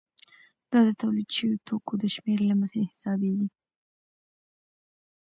دا 0.71 0.79
د 0.87 0.89
تولید 1.01 1.29
شویو 1.37 1.63
توکو 1.67 1.93
د 2.01 2.03
شمېر 2.15 2.39
له 2.49 2.55
مخې 2.61 2.81
حسابېږي 2.89 3.47